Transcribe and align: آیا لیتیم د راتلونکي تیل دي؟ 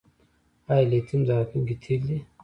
آیا 0.71 0.85
لیتیم 0.91 1.21
د 1.27 1.29
راتلونکي 1.37 1.75
تیل 1.83 2.01
دي؟ 2.09 2.17